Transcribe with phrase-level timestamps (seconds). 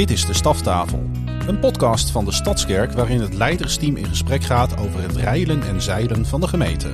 [0.00, 1.10] Dit is de Staftafel,
[1.46, 5.82] een podcast van de Stadskerk waarin het leidersteam in gesprek gaat over het reilen en
[5.82, 6.90] zeilen van de gemeente.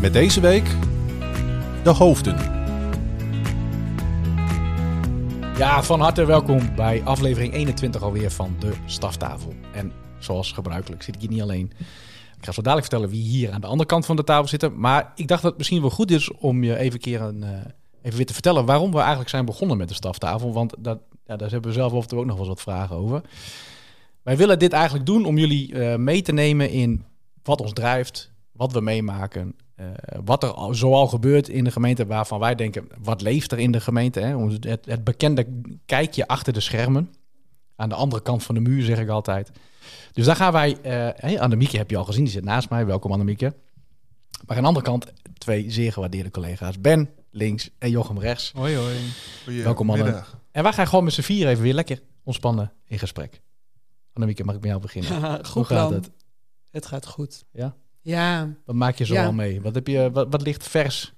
[0.00, 0.76] Met deze week
[1.82, 2.36] de hoofden.
[5.58, 9.54] Ja, van harte welkom bij aflevering 21 alweer van de Staftafel.
[9.72, 11.72] En zoals gebruikelijk zit ik hier niet alleen.
[12.38, 14.78] Ik ga zo dadelijk vertellen wie hier aan de andere kant van de tafel zitten.
[14.78, 17.48] Maar ik dacht dat het misschien wel goed is om je even, keer een, uh,
[18.02, 20.52] even weer te vertellen waarom we eigenlijk zijn begonnen met de staftafel.
[20.52, 23.22] Want dat, ja, daar hebben we zelf of ook nog wel eens wat vragen over.
[24.22, 27.04] Wij willen dit eigenlijk doen om jullie uh, mee te nemen in
[27.42, 29.86] wat ons drijft, wat we meemaken, uh,
[30.24, 33.72] wat er al, zoal gebeurt in de gemeente waarvan wij denken, wat leeft er in
[33.72, 34.20] de gemeente?
[34.20, 34.38] Hè?
[34.60, 35.46] Het, het bekende
[35.86, 37.14] kijkje achter de schermen.
[37.76, 39.50] Aan de andere kant van de muur, zeg ik altijd.
[40.12, 40.70] Dus daar gaan wij...
[40.70, 40.78] Uh,
[41.14, 42.86] hey, Annemieke heb je al gezien, die zit naast mij.
[42.86, 43.54] Welkom Annemieke.
[44.46, 46.80] Maar aan de andere kant twee zeer gewaardeerde collega's.
[46.80, 48.52] Ben links en Jochem rechts.
[48.54, 48.96] Hoi hoi.
[49.44, 50.04] Goeie Welkom mannen.
[50.06, 50.38] middag.
[50.50, 53.40] En wij gaan gewoon met z'n vier even weer lekker ontspannen in gesprek.
[54.12, 55.10] Annemieke, mag ik bij jou beginnen?
[55.44, 55.92] goed Hoe gaat plan.
[55.92, 56.10] het?
[56.70, 57.44] Het gaat goed.
[57.52, 57.74] Ja?
[58.00, 58.48] Ja.
[58.64, 59.24] Wat maak je zo Ja.
[59.24, 59.60] al mee?
[59.60, 61.12] Wat, heb je, wat, wat ligt vers?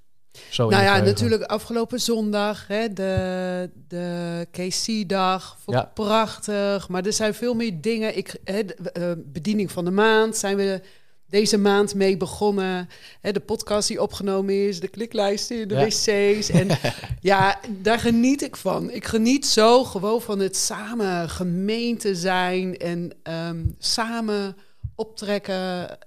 [0.50, 1.12] Zo in nou ja, geheugen?
[1.14, 5.56] natuurlijk afgelopen zondag, hè, de, de KC-dag.
[5.60, 5.90] Vond ik Ja.
[5.94, 6.88] prachtig.
[6.88, 8.16] Maar er zijn veel meer dingen.
[8.16, 10.80] Ik, hè, de, eh, bediening van de maand zijn we
[11.26, 12.88] deze maand mee begonnen.
[13.20, 15.84] Hè, de podcast die opgenomen is, de kliklijsten in de Ja.
[15.84, 16.50] wc's.
[16.50, 16.68] En
[17.20, 18.90] ja, daar geniet ik van.
[18.90, 24.56] Ik geniet zo gewoon van het samen gemeente zijn en ehm, samen
[24.94, 25.98] optrekken.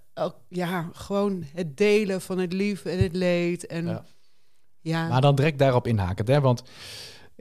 [0.49, 3.65] Ja, gewoon het delen van het lief en het leed.
[3.65, 4.05] En Ja.
[4.81, 6.41] ja, Maar dan direct daarop inhakend, hè?
[6.41, 6.63] want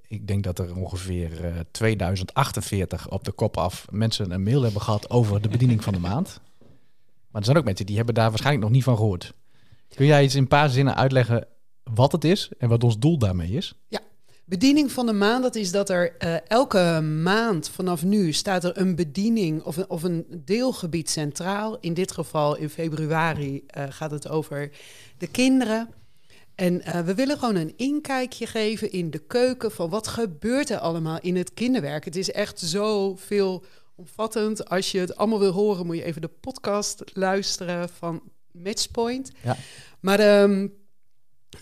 [0.09, 4.81] ik denk dat er ongeveer eh, 2048 op de kop af mensen een mail hebben
[4.83, 6.41] gehad over de bediening van de maand.
[7.37, 9.33] Maar er zijn ook mensen die hebben daar waarschijnlijk nog niet van gehoord.
[9.95, 11.47] Kun jij iets in een paar zinnen uitleggen
[11.95, 13.75] wat het is en wat ons doel daarmee is?
[14.45, 18.79] Bediening van de maand, dat is dat er eh, elke maand vanaf nu staat er
[18.79, 21.79] een bediening of een, of een deelgebied centraal.
[21.81, 24.71] In dit geval in februari eh, gaat het over
[25.19, 25.89] de kinderen.
[26.55, 30.79] En eh, we willen gewoon een inkijkje geven in de keuken van wat gebeurt er
[30.79, 32.05] allemaal in het kinderwerk.
[32.05, 33.65] Het is echt zo veel
[33.97, 34.69] omvattend.
[34.69, 39.33] Als je het allemaal wil horen, moet je even de podcast luisteren van Matchpoint.
[39.43, 39.57] Ja.
[40.01, 40.69] Maar ehm,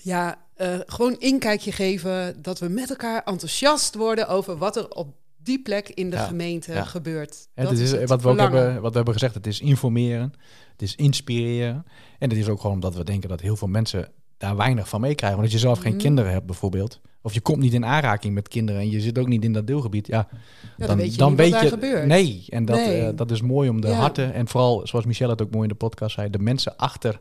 [0.02, 5.14] ja, eh, gewoon inkijkje geven dat we met elkaar enthousiast worden over wat er op
[5.36, 6.84] die plek in de Ja, gemeente ja.
[6.84, 7.48] gebeurt.
[7.54, 10.32] Dat het is, het wat, we ook hebben, wat we hebben gezegd, het is informeren,
[10.72, 11.84] het is inspireren.
[12.18, 14.12] En het is ook gewoon omdat we denken dat heel veel mensen
[14.44, 15.40] daar weinig van meekrijgen.
[15.40, 16.00] Als je zelf geen Mhm.
[16.02, 19.28] kinderen hebt bijvoorbeeld, of je komt niet in aanraking met kinderen en je zit ook
[19.28, 20.28] niet in dat deelgebied, ja,
[20.76, 22.06] Ja, dan, weet je niet wat daar gebeurt.
[22.06, 23.00] Nee, en dat, Nee.
[23.06, 23.94] eh, dat is mooi om de Ja.
[23.94, 27.20] harten en vooral, zoals Michelle het ook mooi in de podcast zei, de mensen achter,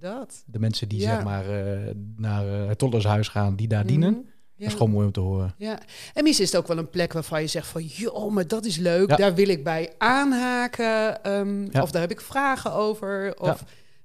[0.00, 0.42] Dat.
[0.46, 1.14] de mensen die Ja.
[1.14, 4.10] zeg maar eh, naar eh, het tollershuis gaan, die daar dienen.
[4.12, 4.20] Mhm.
[4.20, 4.62] Ja.
[4.64, 5.54] Dat is gewoon mooi om te horen.
[5.58, 5.78] Ja,
[6.14, 7.82] en misschien is het ook wel een plek waarvan je zegt van...
[7.84, 9.16] joh, maar dat is leuk, Ja.
[9.16, 11.22] daar wil ik bij aanhaken.
[11.24, 11.82] ehm, Ja.
[11.82, 13.34] Of daar heb ik vragen over.
[13.38, 13.56] Of, Ja.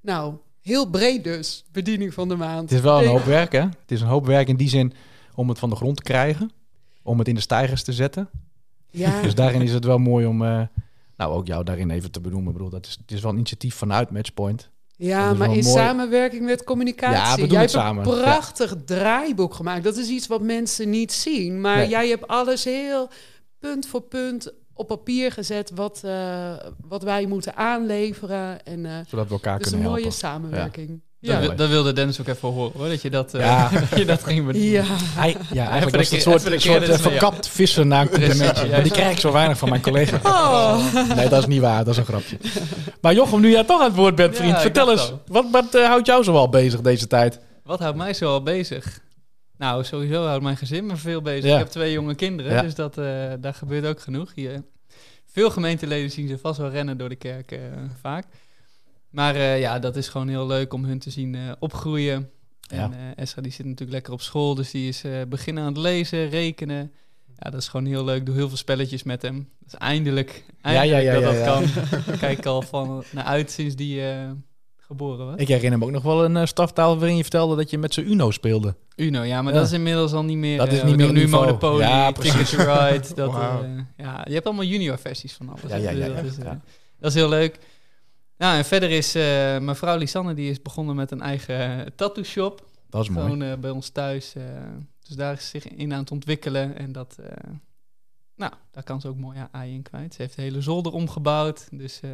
[0.02, 2.62] Nou, heel breed dus, bediening van de maand.
[2.70, 3.60] Het is wel een hoop werk, hè?
[3.62, 4.94] Het is een hoop werk in die zin
[5.36, 6.52] om het van de grond te krijgen,
[7.04, 8.30] om het in de stijgers te zetten.
[8.90, 10.62] Ja, Dus daarin is het wel mooi om, eh,
[11.18, 12.48] nou ook jou daarin even te benoemen.
[12.48, 14.70] Ik bedoel, dat is, het is wel een initiatief vanuit Matchpoint.
[14.96, 15.76] Ja maar in mooi.
[15.78, 17.18] samenwerking met communicatie.
[17.18, 18.08] Ja, we doen jij het hebt samen.
[18.08, 19.84] een prachtig draaiboek gemaakt.
[19.84, 21.62] Dat is iets wat mensen niet zien.
[21.62, 21.90] Maar Nee.
[21.90, 23.10] jij hebt alles heel
[23.60, 25.72] punt voor punt op papier gezet...
[25.76, 26.54] wat, eh,
[26.88, 28.66] wat wij moeten aanleveren.
[28.66, 31.02] En, eh Zodat we elkaar dus kunnen een mooie samenwerking.
[31.22, 31.40] Ja.
[31.40, 32.90] Dat, dat wilde Dennis ook even horen, hoor.
[32.90, 33.70] Dat je dat, eh, Ja.
[33.90, 34.62] dat, je dat ging doen.
[34.62, 34.84] Ja.
[34.88, 38.70] Hij, ja, eigenlijk was het een soort, een soort verkapt vissen naar een complimentje.
[38.70, 40.20] Maar die krijg ik zo weinig van mijn collega.
[40.24, 40.94] Oh.
[41.16, 41.84] Nee, dat is niet waar.
[41.84, 42.38] Dat is een grapje.
[43.02, 44.60] Maar Jochem, nu jij toch aan het woord bent, vriend.
[44.60, 45.14] vertel eens.
[45.28, 47.40] Wat, wat eh, houdt jou zoal bezig deze tijd?
[47.64, 49.00] Wat houdt mij zo al bezig?
[49.62, 51.44] Nou, sowieso houdt mijn gezin me veel bezig.
[51.44, 51.54] Ja.
[51.54, 52.62] Ik heb twee jonge kinderen, Ja.
[52.62, 54.32] dus dat, eh, daar gebeurt ook genoeg.
[54.36, 54.64] Hier,
[55.26, 57.60] veel gemeenteleden zien ze vast wel rennen door de kerk eh,
[58.00, 58.26] vaak.
[59.10, 62.30] Maar eh, ja, dat is gewoon heel leuk om hun te zien opgroeien.
[62.62, 62.84] Ja.
[62.84, 66.30] En Esra die zit natuurlijk lekker op school, dus die is beginnen aan het lezen,
[66.30, 66.92] rekenen.
[67.38, 68.18] Ja, dat is gewoon heel leuk.
[68.20, 69.50] Ik doe heel veel spelletjes met hem.
[69.60, 71.46] Dat is eindelijk, eindelijk ja, ja, dat ja, dat ja.
[71.46, 71.64] kan.
[72.06, 74.02] Daar kijk ik al van naar uit sinds die
[74.92, 75.36] geboren was.
[75.36, 77.94] Ik herinner me ook nog wel een uh, staftaal waarin je vertelde dat je met
[77.94, 78.76] z'n Uno speelde.
[78.96, 79.60] Uno, ja, maar Ja.
[79.60, 80.58] dat is inmiddels al niet meer.
[80.58, 81.28] Dat is eh, niet meer nu.
[81.28, 83.14] Monopoly, Ja, Ticket to Ride.
[83.22, 83.60] Dat, eh,
[83.98, 85.62] ja, je hebt allemaal junior versies van alles.
[85.72, 86.62] Ja, ja, ja, Dus dat, is, eh, ja.
[87.00, 87.60] dat is heel leuk.
[88.38, 89.22] Nou, en verder is eh,
[89.60, 92.66] mijn vrouw Lisanne, die is begonnen met een eigen eh, tattoo shop.
[92.90, 93.26] Dat is mooi.
[93.26, 94.36] Gewoon eh, bij ons thuis.
[94.36, 94.44] eh,
[95.08, 96.78] dus daar is ze zich in aan het ontwikkelen.
[96.78, 97.32] En dat, eh,
[98.36, 100.14] nou, daar kan ze ook mooi ei in kwijt.
[100.14, 101.68] Ze heeft de hele zolder omgebouwd.
[101.72, 102.10] Dus eh,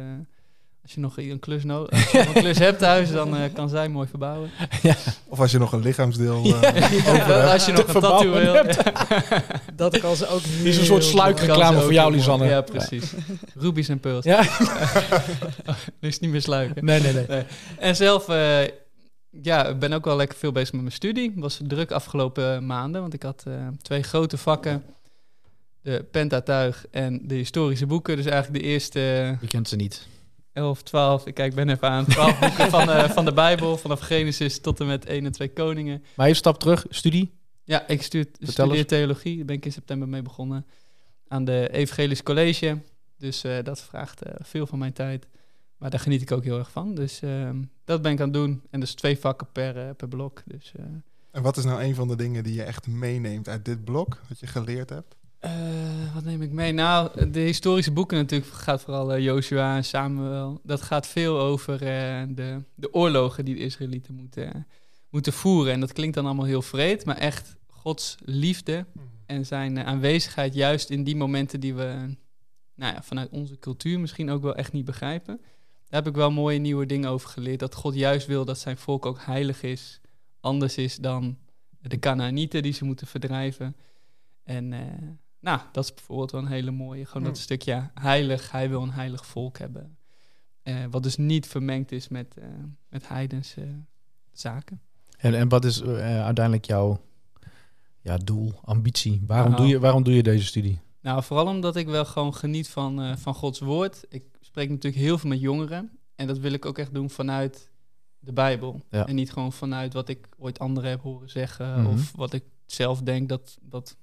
[0.88, 3.42] Als je nog een klus, nodig, als je nog een klus hebt thuis, dan eh,
[3.52, 4.50] kan zij mooi verbouwen.
[5.28, 8.54] Of als je nog een lichaamsdeel eh, Ja, als je nog een tattoo wil.
[8.54, 8.68] Oh,
[9.74, 12.12] Dat kan ze ook Die is een soort sluikreclame voor jou.
[12.12, 12.46] Lisanne.
[12.46, 13.12] Ja, precies.
[13.54, 14.24] Rubies en pearls.
[14.24, 14.40] Ja?
[16.00, 16.84] Nu is het niet meer sluiken.
[16.84, 17.42] Nee, nee, nee.
[17.78, 18.60] En zelf, eh,
[19.30, 21.32] ja, ik ben ook wel lekker veel bezig met mijn studie.
[21.36, 24.82] was druk afgelopen maanden, want ik had eh, twee grote vakken.
[25.82, 28.16] De Pentatuig en de historische boeken.
[28.16, 30.06] Dus eigenlijk de eerste Wie kent ze niet?
[30.52, 33.76] 11, 12, ik kijk, ben even aan, 12 boeken van, eh, van de Bijbel.
[33.76, 36.04] Vanaf Genesis tot en met 1 en 2 Koningen.
[36.16, 37.36] Maar even stap terug, studie.
[37.64, 38.86] Ja, ik studeer eens.
[38.86, 39.36] theologie.
[39.36, 40.66] Daar ben ik in september mee begonnen.
[41.28, 42.78] Aan de Evangelisch College.
[43.18, 45.26] Dus eh, dat vraagt eh, veel van mijn tijd.
[45.76, 46.94] Maar daar geniet ik ook heel erg van.
[46.94, 48.62] Dus ehm, dat ben ik aan het doen.
[48.70, 50.42] En dus twee vakken per, per blok.
[50.44, 50.84] Dus, eh,
[51.30, 54.20] En wat is nou een van de dingen die je echt meeneemt uit dit blok,
[54.28, 55.16] dat je geleerd hebt?
[55.38, 56.72] Eh, wat neem ik mee?
[56.72, 60.60] Nou, de historische boeken natuurlijk gaat vooral eh, Joshua en Samuel.
[60.62, 64.66] Dat gaat veel over eh, de, de oorlogen die de Israëlieten moeten,
[65.08, 65.72] moeten voeren.
[65.72, 67.04] En dat klinkt dan allemaal heel vreed.
[67.04, 68.86] Maar echt Gods liefde
[69.26, 72.16] en zijn aanwezigheid juist in die momenten die we
[72.74, 75.40] nou ja, vanuit onze cultuur misschien ook wel echt niet begrijpen.
[75.88, 77.60] Daar heb ik wel mooie nieuwe dingen over geleerd.
[77.60, 80.00] Dat God juist wil dat zijn volk ook heilig is.
[80.40, 81.38] Anders is dan
[81.80, 83.76] de Canaanieten die ze moeten verdrijven.
[84.44, 84.72] En
[85.40, 87.04] nou, dat is bijvoorbeeld wel een hele mooie.
[87.06, 88.50] Gewoon dat stukje heilig.
[88.50, 89.96] Hij wil een heilig volk hebben.
[90.62, 92.44] Eh, wat dus niet vermengd is met, eh
[92.88, 93.66] met heidense
[94.32, 94.80] zaken.
[95.18, 97.00] En, en wat is eh, uiteindelijk jouw
[98.00, 99.22] ja, doel, ambitie?
[99.26, 99.62] Waarom, Nou.
[99.62, 100.80] doe je, waarom doe je deze studie?
[101.00, 104.04] Nou, vooral omdat ik wel gewoon geniet van, eh, van Gods woord.
[104.08, 105.98] Ik spreek natuurlijk heel veel met jongeren.
[106.14, 107.70] En dat wil ik ook echt doen vanuit
[108.18, 108.82] de Bijbel.
[108.90, 109.06] Ja.
[109.06, 111.82] En niet gewoon vanuit wat ik ooit anderen heb horen zeggen.
[111.82, 111.92] Mhm.
[111.92, 113.96] Of wat ik zelf denk dat, dat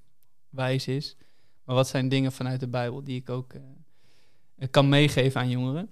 [0.50, 1.18] wijs is.
[1.66, 5.90] Maar wat zijn dingen vanuit de Bijbel die ik ook eh, kan meegeven aan jongeren.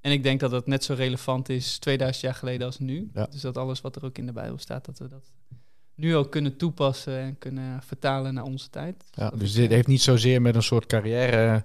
[0.00, 3.10] En ik denk dat dat net zo relevant is 2000 jaar geleden als nu.
[3.14, 3.26] Ja.
[3.30, 5.32] Dus dat alles wat er ook in de Bijbel staat, dat we dat
[5.94, 9.04] nu ook kunnen toepassen en kunnen vertalen naar onze tijd.
[9.10, 11.64] Ja, dus dit eh, heeft niet zozeer met een soort carrière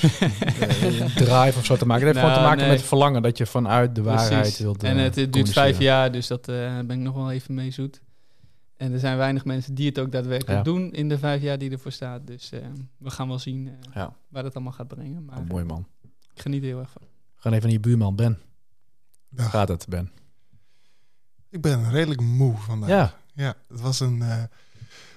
[0.00, 2.06] eh, drive of zo te maken.
[2.06, 2.68] Het heeft Nou, gewoon te maken nee.
[2.68, 4.58] met het verlangen dat je vanuit de waarheid Precies.
[4.58, 8.00] wilt En het, duurt vijf jaar, dus dat ben ik nog wel even mee zoet.
[8.80, 10.62] En er zijn weinig mensen die het ook daadwerkelijk Ja.
[10.72, 12.26] doen in de vijf jaar die ervoor staat.
[12.26, 12.60] Dus eh,
[12.98, 14.16] we gaan wel zien eh, Ja.
[14.28, 15.24] waar dat allemaal gaat brengen.
[15.24, 15.86] Maar Oh, mooi man.
[16.34, 17.02] ik geniet er heel erg van.
[17.34, 18.38] We gaan even naar je buurman Ben.
[19.28, 19.50] Dag.
[19.50, 20.10] Gaat het, Ben?
[21.50, 22.88] Ik ben redelijk moe vandaag.
[22.88, 23.14] Ja.
[23.34, 24.42] Ja, het was een, eh,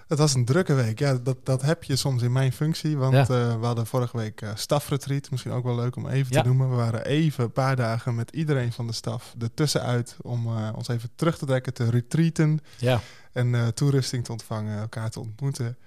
[0.07, 1.00] het was een drukke week.
[1.00, 2.98] Ja, dat, dat heb je soms in mijn functie.
[2.98, 3.21] Want Ja.
[3.21, 5.31] eh, we hadden vorige week eh stafretreat.
[5.31, 6.42] Misschien ook wel leuk om even Ja.
[6.42, 6.69] te noemen.
[6.69, 10.18] We waren even een paar dagen met iedereen van de staf ertussenuit.
[10.21, 12.60] Om eh, ons even terug te trekken, te retreaten.
[12.77, 13.01] Ja.
[13.33, 15.77] En eh, toerusting te ontvangen, elkaar te ontmoeten.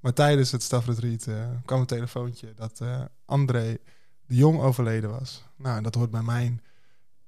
[0.00, 3.78] Maar tijdens het stafretreat eh, kwam een telefoontje dat eh, André
[4.26, 5.44] de Jong overleden was.
[5.56, 6.62] Nou, en dat hoort bij mijn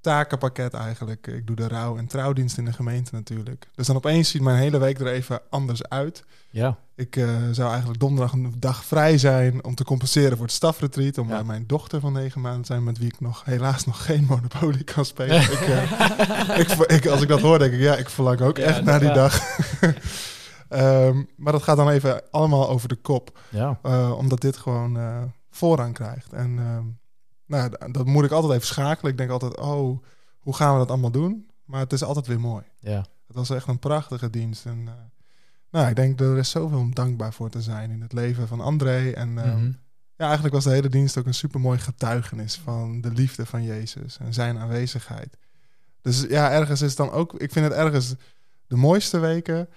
[0.06, 1.26] takenpakket eigenlijk.
[1.26, 3.68] Ik doe de rouw- en trouwdienst in de gemeente natuurlijk.
[3.74, 6.24] Dus dan opeens ziet mijn hele week er even anders uit.
[6.50, 6.76] Ja.
[6.94, 11.18] Ik eh, zou eigenlijk donderdag een dag vrij zijn om te compenseren voor het stafretreat.
[11.18, 11.34] Om Ja.
[11.34, 14.24] bij mijn dochter van negen maanden te zijn, met wie ik nog helaas nog geen
[14.28, 15.40] Monopoly kan spelen.
[15.42, 18.64] ik, eh, ik, ik, als ik dat hoor, denk ik, ja, ik verlang ook Ja,
[18.64, 19.14] echt naar die ja.
[19.14, 19.40] dag.
[20.68, 23.38] Ehm, maar dat gaat dan even allemaal over de kop.
[23.48, 23.78] Ja.
[23.82, 24.98] eh, omdat dit gewoon
[25.50, 26.32] voorrang krijgt.
[26.32, 26.84] En ehm,
[27.46, 29.12] nou, dat moet ik altijd even schakelen.
[29.12, 30.04] Ik denk altijd, oh,
[30.38, 31.50] hoe gaan we dat allemaal doen?
[31.64, 32.64] Maar het is altijd weer mooi.
[32.78, 33.06] Ja.
[33.26, 34.66] Het was echt een prachtige dienst.
[34.66, 34.92] En, eh,
[35.70, 38.60] nou, ik denk er is zoveel om dankbaar voor te zijn in het leven van
[38.60, 39.10] André.
[39.10, 39.70] En ehm, Mhm.
[40.16, 44.18] ja, eigenlijk was de hele dienst ook een supermooi getuigenis van de liefde van Jezus
[44.18, 45.36] en zijn aanwezigheid.
[46.00, 48.14] Dus ja, ergens is dan ook, ik vind het ergens
[48.66, 49.68] de mooiste weken,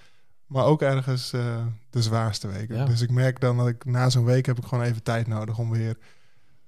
[0.45, 2.75] maar ook ergens eh, de zwaarste weken.
[2.75, 2.85] Ja.
[2.85, 5.57] Dus ik merk dan dat ik na zo'n week heb ik gewoon even tijd nodig
[5.57, 5.97] om weer,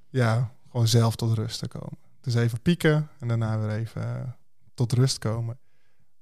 [0.10, 1.98] ja, gewoon zelf tot rust te komen.
[2.22, 4.30] Dus even pieken en daarna weer even eh,
[4.74, 5.58] tot rust komen.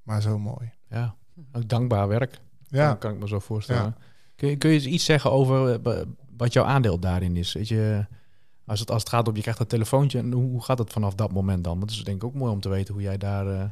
[0.04, 0.72] Maar zo mooi.
[0.90, 1.16] Ja.
[1.52, 2.40] Ook dankbaar werk.
[2.68, 2.88] Ja.
[2.90, 3.96] Dat kan ik me zo voorstellen.
[4.36, 6.02] Kun, je, kun je eens iets zeggen over eh,
[6.38, 7.54] wat jouw aandeel daarin is?
[7.54, 8.06] Weet je,
[8.66, 11.16] als het, als het gaat om je krijgt dat telefoontje, en hoe, gaat het vanaf
[11.16, 11.78] dat moment dan?
[11.78, 13.48] Want het is denk ik ook mooi om te weten hoe jij daar...
[13.48, 13.70] eh,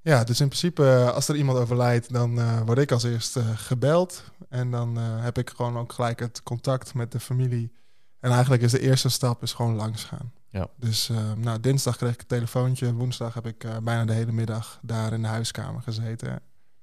[0.00, 4.24] Ja, dus in principe, als er iemand overlijdt, dan word ik als eerst gebeld.
[4.48, 7.72] En dan heb ik gewoon ook gelijk het contact met de familie.
[8.20, 10.32] En eigenlijk is de eerste stap is gewoon langs gaan.
[10.50, 10.68] Ja.
[10.76, 12.94] Dus eh, nou, dinsdag kreeg ik een telefoontje.
[12.94, 16.28] Woensdag heb ik eh, bijna de hele middag daar in de huiskamer gezeten.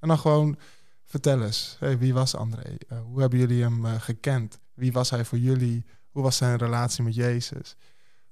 [0.00, 0.58] En dan gewoon,
[1.04, 2.76] vertel eens, hey, wie was André?
[2.88, 4.58] Eh, hoe hebben jullie hem gekend?
[4.74, 5.84] Wie was hij voor jullie?
[6.10, 7.76] Hoe was zijn relatie met Jezus?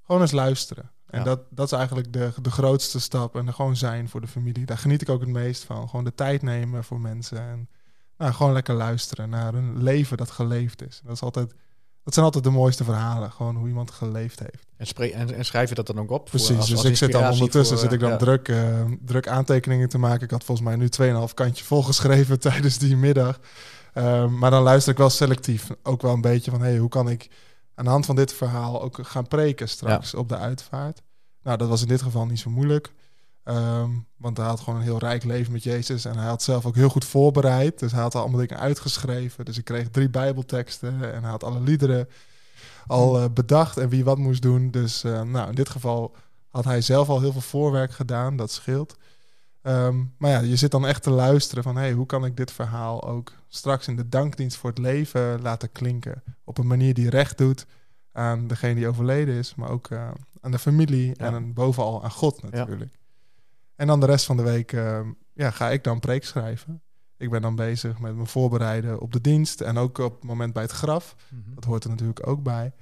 [0.03, 0.91] Gewoon eens luisteren.
[1.07, 1.25] En Ja.
[1.25, 3.37] dat, dat is eigenlijk de, de grootste stap.
[3.37, 4.67] En gewoon zijn voor de familie.
[4.67, 5.89] Daar geniet ik ook het meest van.
[5.89, 7.39] Gewoon de tijd nemen voor mensen.
[7.39, 7.69] En
[8.19, 11.01] nou, gewoon lekker luisteren naar een leven dat geleefd is.
[11.05, 11.55] Dat is altijd
[12.05, 13.33] dat zijn altijd de mooiste verhalen.
[13.33, 14.67] Gewoon hoe iemand geleefd heeft.
[14.77, 16.21] En, en, en schrijf je dat dan ook op?
[16.21, 18.17] voor- Precies, als- dus als ik zit dan ondertussen voor, zit ik dan ja.
[18.17, 20.23] druk, eh, druk aantekeningen te maken.
[20.25, 23.41] Ik had volgens mij nu 2,5 kantje volgeschreven tijdens die middag.
[23.93, 25.69] Ehm, maar dan luister ik wel selectief.
[25.83, 27.29] Ook wel een beetje van, hey, hoe kan ik
[27.75, 31.03] aan de hand van dit verhaal ook gaan preken straks op de uitvaart?
[31.43, 32.93] Nou, dat was in dit geval niet zo moeilijk.
[33.45, 36.05] Ehm, want hij had gewoon een heel rijk leven met Jezus.
[36.05, 37.79] En hij had zelf ook heel goed voorbereid.
[37.79, 39.45] Dus hij had allemaal dingen uitgeschreven.
[39.45, 41.13] Dus ik kreeg drie bijbelteksten.
[41.13, 42.09] En hij had alle liederen
[42.87, 44.71] al eh, bedacht en wie wat moest doen.
[44.71, 46.15] Dus eh, nou, in dit geval
[46.49, 48.37] had hij zelf al heel veel voorwerk gedaan.
[48.37, 48.97] Dat scheelt.
[49.63, 51.77] Ehm, maar ja, je zit dan echt te luisteren van...
[51.77, 55.73] hey, hoe kan ik dit verhaal ook straks in de dankdienst voor het leven laten
[55.73, 56.23] klinken?
[56.45, 57.67] Op een manier die recht doet
[58.13, 59.55] aan degene die overleden is...
[59.55, 60.11] maar ook eh,
[60.41, 61.33] aan de familie Ja.
[61.33, 62.93] en bovenal aan God natuurlijk.
[63.77, 66.83] En dan de rest van de week ehm, ja, ga ik dan preek schrijven.
[67.17, 69.61] Ik ben dan bezig met me voorbereiden op de dienst...
[69.61, 71.17] en ook op het moment bij het graf.
[71.31, 71.55] Mhm.
[71.55, 72.73] Dat hoort er natuurlijk ook bij.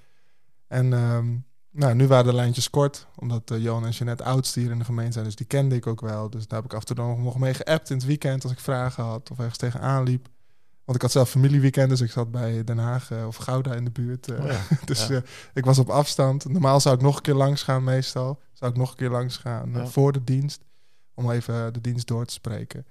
[0.66, 1.36] En ehm,
[1.70, 4.84] nou, nu waren de lijntjes kort, omdat eh, Johan en Jeanette oudste hier in de
[4.84, 5.24] gemeente zijn.
[5.24, 6.30] Dus die kende ik ook wel.
[6.30, 8.52] Dus daar heb ik af en toe nog, nog mee geappt in het weekend als
[8.52, 10.28] ik vragen had of ergens tegenaan liep.
[10.84, 13.84] Want ik had zelf familieweekend, dus ik zat bij Den Haag eh, of Gouda in
[13.84, 14.28] de buurt.
[14.30, 14.40] eh.
[14.44, 14.60] Oh ja.
[14.84, 15.22] dus Ja.
[15.54, 16.48] ik was op afstand.
[16.48, 18.40] Normaal zou ik nog een keer langs gaan meestal.
[18.52, 19.86] Zou ik nog een keer langs gaan Ja.
[19.86, 20.64] voor de dienst.
[21.14, 22.86] Om even de dienst door te spreken.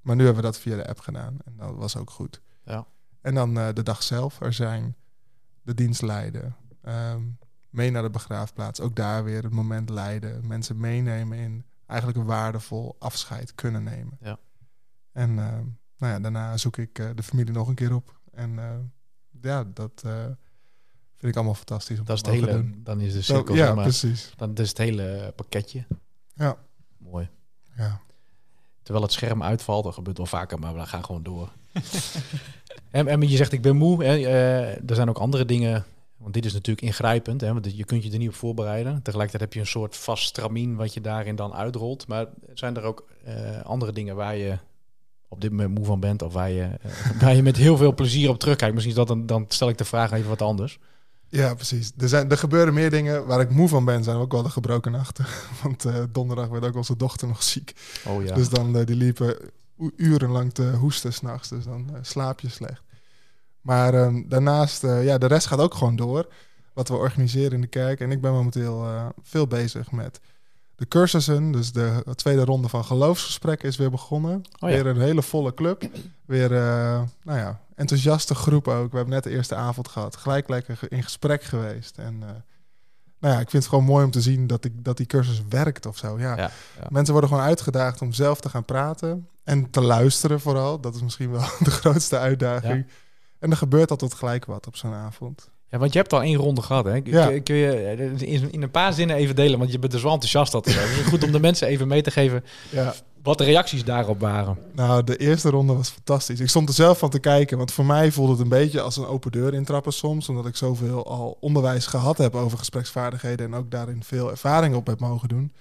[0.00, 1.36] Maar nu hebben we dat via de app gedaan.
[1.44, 2.40] En dat was ook goed.
[2.64, 2.86] Ja.
[3.20, 4.96] En dan eh, de dag zelf er zijn.
[5.62, 6.56] De dienst leiden.
[6.82, 7.22] ehm,
[7.70, 8.80] mee naar de begraafplaats.
[8.80, 10.46] Ook daar weer het moment leiden.
[10.46, 14.16] Mensen meenemen in eigenlijk een waardevol afscheid kunnen nemen.
[14.20, 14.38] Ja.
[15.12, 15.64] En ehm,
[15.96, 18.20] nou ja, daarna zoek ik eh, de familie nog een keer op.
[18.32, 18.76] En eh,
[19.40, 20.00] ja, dat
[21.16, 22.80] vind ik allemaal fantastisch om Dat is te het hele, doen.
[22.82, 23.84] dan is de cirkel, ja, maar.
[23.84, 24.32] precies.
[24.36, 25.86] Dan is het hele pakketje.
[26.34, 26.56] Ja.
[26.98, 27.30] Mooi.
[27.76, 28.00] Ja.
[28.82, 31.48] Terwijl het scherm uitvalt, dat gebeurt wel vaker, maar we gaan gewoon door.
[32.90, 34.04] en, en je zegt, ik ben moe.
[34.04, 35.84] Hè, eh, er zijn ook andere dingen,
[36.16, 37.40] want dit is natuurlijk ingrijpend.
[37.40, 39.02] Hè, want je kunt je er niet op voorbereiden.
[39.02, 42.06] Tegelijkertijd heb je een soort vast stramien wat je daarin dan uitrolt.
[42.06, 44.58] Maar zijn er ook eh, andere dingen waar je
[45.28, 46.22] op dit moment moe van bent...
[46.22, 48.74] of waar je, eh, waar je met heel veel plezier op terugkijkt?
[48.74, 50.78] Misschien is dat dan, dan stel ik de vraag even wat anders.
[51.36, 51.92] Ja, precies.
[51.98, 54.04] Er, zijn, er gebeuren meer dingen waar ik moe van ben.
[54.04, 55.26] Zijn ook wel de gebroken nachten.
[55.62, 57.74] Want eh, donderdag werd ook onze dochter nog ziek.
[58.06, 58.34] Oh ja.
[58.34, 59.36] Dus dan eh, die liepen
[59.96, 61.48] urenlang te hoesten s'nachts.
[61.48, 62.82] Dus dan eh, slaap je slecht.
[63.60, 66.32] Maar ehm, daarnaast, ja, de rest gaat ook gewoon door.
[66.72, 68.00] Wat we organiseren in de kerk.
[68.00, 68.86] En ik ben momenteel
[69.22, 70.20] veel bezig met
[70.76, 71.52] de cursussen.
[71.52, 74.42] Dus de tweede ronde van geloofsgesprekken is weer begonnen.
[74.58, 74.74] Oh ja.
[74.74, 75.88] Weer een hele volle club.
[76.24, 78.90] Weer, eh, nou ja, enthousiaste groep ook.
[78.90, 80.16] We hebben net de eerste avond gehad.
[80.16, 81.98] Gelijk lekker in gesprek geweest.
[81.98, 82.28] En eh,
[83.18, 85.42] nou ja, ik vind het gewoon mooi om te zien dat, ik, dat die cursus
[85.48, 86.18] werkt of zo.
[86.18, 86.50] Ja.
[86.88, 89.28] Mensen worden gewoon uitgedaagd om zelf te gaan praten.
[89.44, 90.80] En te luisteren vooral.
[90.80, 92.86] Dat is misschien wel de grootste uitdaging.
[93.38, 95.50] En er gebeurt altijd gelijk wat op zo'n avond.
[95.74, 97.00] Ja, want je hebt al één ronde gehad, hè?
[97.00, 97.40] Kun, Ja.
[97.40, 99.58] kun je eh, in, in een paar zinnen even delen?
[99.58, 102.02] Want je bent er zo enthousiast dat het is goed om de mensen even mee
[102.02, 102.94] te geven Ja.
[103.22, 104.58] wat de reacties daarop waren.
[104.74, 106.40] Nou, de eerste ronde was fantastisch.
[106.40, 108.96] Ik stond er zelf van te kijken, want voor mij voelde het een beetje als
[108.96, 110.28] een open deur intrappen soms.
[110.28, 114.86] Omdat ik zoveel al onderwijs gehad heb over gespreksvaardigheden en ook daarin veel ervaring op
[114.86, 115.52] heb mogen doen.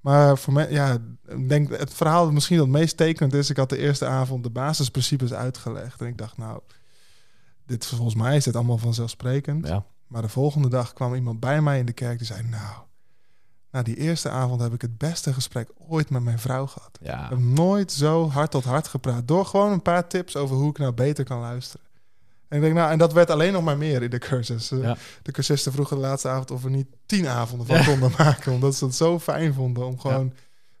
[0.00, 0.98] Maar voor mij, ja,
[1.28, 3.50] ik denk het verhaal dat misschien het meest tekenend is.
[3.50, 6.00] Ik had de eerste avond de basisprincipes uitgelegd.
[6.00, 6.60] En ik dacht, nou,
[7.66, 9.66] dit volgens mij is dit allemaal vanzelfsprekend.
[9.66, 9.84] Ja.
[10.06, 12.74] Maar de volgende dag kwam iemand bij mij in de kerk die zei, nou,
[13.70, 16.98] na die eerste avond heb ik het beste gesprek ooit met mijn vrouw gehad.
[17.02, 17.24] Ja.
[17.24, 19.28] Ik heb nooit zo hard tot hart gepraat.
[19.28, 21.86] Door gewoon een paar tips over hoe ik nou beter kan luisteren.
[22.48, 24.70] En ik denk, nou, en dat werd alleen nog maar meer in de cursus.
[24.70, 24.96] Eh, Ja.
[25.22, 28.52] De cursisten vroegen de laatste avond of we niet tien avonden van konden maken.
[28.52, 30.32] Omdat ze het zo fijn vonden om gewoon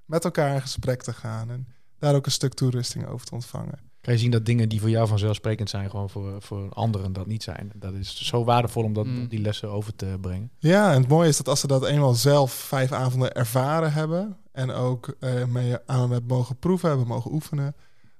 [0.04, 1.50] met elkaar in gesprek te gaan.
[1.50, 1.66] En
[1.98, 3.78] daar ook een stuk toerusting over te ontvangen.
[4.06, 7.26] Kan je zien dat dingen die voor jou vanzelfsprekend zijn, gewoon voor, voor anderen dat
[7.26, 7.72] niet zijn.
[7.74, 9.28] Dat is zo waardevol om dat, Mm.
[9.28, 10.50] die lessen over te brengen.
[10.58, 14.36] Ja, en het mooie is dat als ze dat eenmaal zelf vijf avonden ervaren hebben...
[14.52, 17.74] en ook eh, mee aan hebben mogen proeven, hebben mogen oefenen...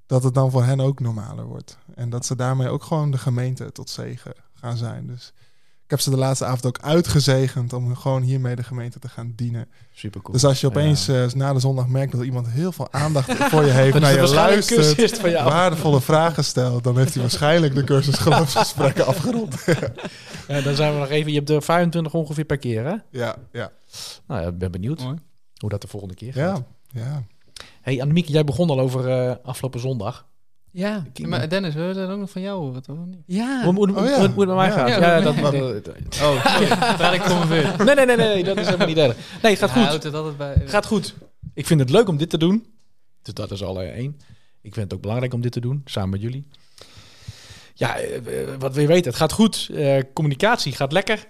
[0.07, 1.79] dat het dan voor hen ook normaler wordt.
[1.95, 5.07] En dat ze daarmee ook gewoon de gemeente tot zegen gaan zijn.
[5.07, 5.33] Dus
[5.87, 7.73] ik heb ze de laatste avond ook uitgezegend...
[7.73, 9.69] om gewoon hiermee de gemeente te gaan dienen.
[9.93, 10.33] Super cool.
[10.33, 11.25] Dus als je opeens Ja.
[11.25, 13.99] eh, na de zondag merkt dat iemand heel veel aandacht voor je heeft...
[13.99, 15.45] Naar je luistert, van jou.
[15.51, 16.85] waardevolle vragen stelt...
[16.85, 19.55] dan heeft hij waarschijnlijk de cursus geloofsgesprekken afgerond.
[20.49, 21.31] Ja, dan zijn we nog even.
[21.33, 22.95] Je hebt er 25 ongeveer per keer, hè?
[23.11, 23.73] ja, ja,
[24.27, 25.17] Nou ja, ik ben benieuwd Mooi.
[25.59, 26.63] hoe dat de volgende keer gaat.
[26.93, 27.23] ja, ja.
[27.83, 30.27] Hey Annemieke, jij begon al over eh, afgelopen zondag.
[30.79, 31.03] Ja.
[31.27, 32.97] Maar Dennis, we willen dat ook nog van jou horen, toch?
[33.27, 33.65] Ja.
[33.65, 34.15] Hoe, hoe, hoe, Oh ja.
[34.17, 34.73] hoe het bij mij Ja.
[34.73, 34.89] gaat?
[34.89, 35.35] Ja, Ja, dat-
[36.23, 37.15] Oh, sorry.
[37.17, 37.75] Ik kom weer.
[37.85, 39.17] nee, nee, nee, nee, dat is helemaal niet erg.
[39.43, 39.83] Nee, het gaat goed.
[39.83, 40.63] houdt het altijd bij.
[40.67, 41.15] Gaat goed.
[41.55, 42.67] Ik vind het leuk om dit te doen.
[43.23, 44.17] Dus dat is al eh, één.
[44.63, 46.47] Ik vind het ook belangrijk om dit te doen, samen met jullie.
[47.75, 49.07] Ja, eh, eh, wat wil je weten?
[49.11, 49.69] Het gaat goed.
[49.75, 51.27] Eh, communicatie gaat lekker.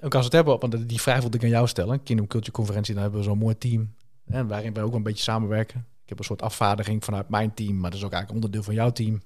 [0.00, 2.02] Ook als we het hebben, want die vraag wilde ik aan jou stellen.
[2.02, 3.94] Kingdom Culture Conferentie, dan hebben we zo'n mooi team.
[4.30, 5.86] Hè, waarin we ook wel een beetje samenwerken.
[6.10, 8.74] Ik heb een soort afvaardiging vanuit mijn team, maar dat is ook eigenlijk onderdeel van
[8.74, 9.22] jouw team.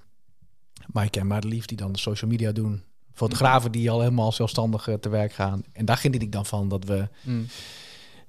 [0.93, 2.83] Mike en Madelief die dan de social media doen.
[3.13, 5.63] Fotografen die al helemaal zelfstandig eh, te werk gaan.
[5.73, 7.47] En daar geniet ik dan van dat we, Mm.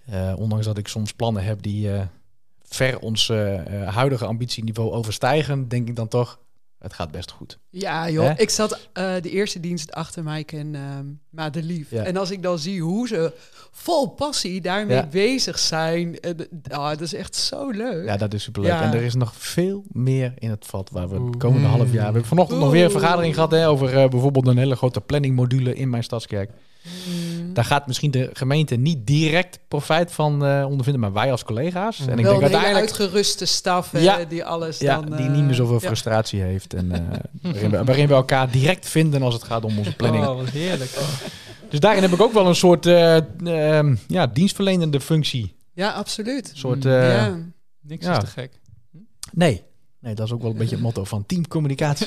[0.07, 2.07] eh, ondanks dat ik soms plannen heb die eh,
[2.63, 3.29] ver ons
[3.85, 6.39] huidige ambitieniveau overstijgen, denk ik dan toch,
[6.79, 7.59] het gaat best goed.
[7.71, 8.25] Ja, joh.
[8.27, 8.33] Hè?
[8.37, 11.91] Ik zat eh, de eerste dienst achter Mike en ehm Madelief.
[11.91, 12.03] Ja.
[12.05, 13.33] En als ik dan zie hoe ze
[13.71, 15.07] vol passie daarmee Ja.
[15.07, 16.21] bezig zijn.
[16.21, 16.37] En,
[16.71, 18.07] ah, dat is echt zo leuk.
[18.07, 18.71] Ja, dat is superleuk.
[18.71, 18.83] Ja.
[18.83, 21.37] En er is nog veel meer in het vat waar we het Oeh.
[21.39, 21.91] komende half jaar...
[21.93, 25.01] We hebben vanochtend nog weer een vergadering gehad hè, over eh, bijvoorbeeld een hele grote
[25.01, 26.51] planningmodule in mijn stadskerk.
[27.09, 27.55] Mm.
[27.55, 31.99] Daar gaat misschien de gemeente niet direct profijt van eh, ondervinden, maar wij als collega's.
[32.07, 34.25] En ik Wel denk uiteindelijk uitgeruste staf Ja.
[34.25, 35.17] die alles ja, dan...
[35.17, 35.81] die eh, niet meer zoveel ja.
[35.81, 36.75] frustratie heeft.
[36.75, 37.01] En eh,
[37.53, 40.27] waarin, we, waarin we elkaar direct vinden als het gaat om onze planning.
[40.27, 40.91] Oh, wat heerlijk.
[41.71, 43.17] Dus daarin heb ik ook wel een soort eh,
[43.77, 45.55] ehm, ja, dienstverlenende functie.
[45.73, 46.51] Ja, absoluut.
[46.51, 46.91] Een soort, Mm.
[46.91, 47.37] eh, ja.
[47.81, 48.13] Niks Ja.
[48.13, 48.61] is te gek.
[49.33, 49.63] Nee.
[50.01, 52.07] Nee, dat is ook wel een beetje het motto van teamcommunicatie.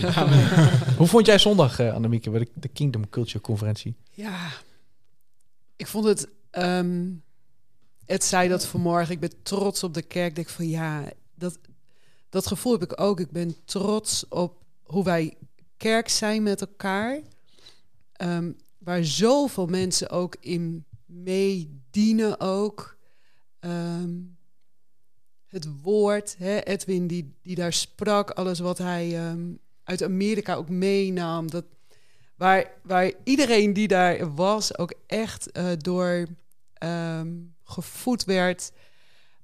[0.97, 3.95] Hoe vond jij zondag, eh Annemieke, bij de Kingdom Culture Conferentie?
[4.11, 4.37] Ja,
[5.79, 6.27] ik vond het.
[6.49, 7.07] ehm
[8.05, 9.13] het zei dat vanmorgen.
[9.13, 10.29] Ik ben trots op de kerk.
[10.29, 11.59] Ik denk van ja, dat,
[12.29, 13.19] dat gevoel heb ik ook.
[13.19, 15.37] Ik ben trots op hoe wij
[15.77, 17.21] kerk zijn met elkaar.
[18.11, 22.97] Ehm, waar zoveel mensen ook in meedienen ook.
[23.59, 24.11] Ehm,
[25.47, 29.35] het woord, hè, Edwin die, die daar sprak, alles wat hij
[29.83, 31.49] uit Amerika ook meenam.
[31.49, 31.65] Dat,
[32.39, 36.25] waar, waar iedereen die daar was ook echt eh, door
[36.73, 37.27] ehm,
[37.63, 38.71] gevoed werd.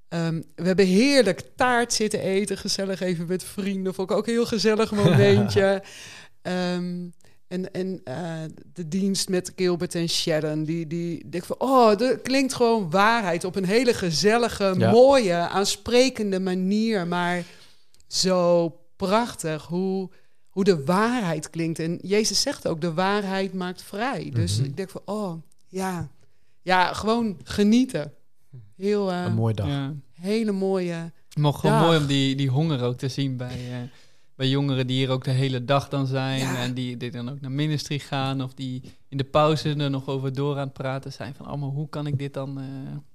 [0.10, 3.94] Ehm, we hebben heerlijk taart zitten eten, gezellig even met vrienden.
[3.94, 5.84] Vond ik ook een heel gezellig momentje.
[6.42, 7.08] Ehm,
[7.48, 8.42] en en eh,
[8.74, 13.44] de dienst met Gilbert en Sharon, die, die denk van, oh, dat klinkt gewoon waarheid
[13.44, 14.92] op een hele gezellige, Ja.
[14.92, 17.44] mooie, aansprekende manier, maar
[18.08, 20.10] zo prachtig hoe,
[20.56, 21.80] hoe de waarheid klinkt.
[21.80, 24.30] En Jezus zegt ook, de waarheid maakt vrij.
[24.34, 24.66] Dus Mhm.
[24.66, 26.08] ik denk van, oh, ja,
[26.62, 28.14] ja, gewoon genieten.
[28.76, 29.68] Heel, eh, Een mooie dag.
[29.68, 29.94] Ja.
[30.14, 31.12] hele mooie.
[31.40, 31.86] Maar gewoon Dag.
[31.86, 33.78] mooi om die, die honger ook te zien bij, eh,
[34.36, 36.40] bij jongeren die hier ook de hele dag dan zijn.
[36.40, 36.58] Ja.
[36.58, 38.42] En die, die dan ook naar ministry gaan.
[38.44, 41.36] Of die in de pauze er nog over door aan het praten zijn.
[41.36, 42.66] Van allemaal, hoe kan ik dit dan eh,